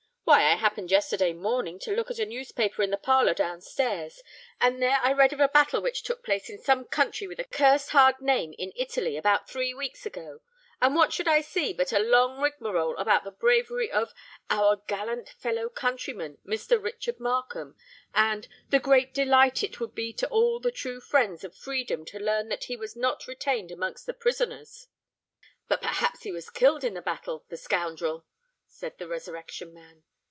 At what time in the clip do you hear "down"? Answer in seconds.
3.33-3.59